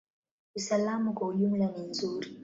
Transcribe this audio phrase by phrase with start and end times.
[0.55, 2.29] Usalama kwa ujumla ni nzuri.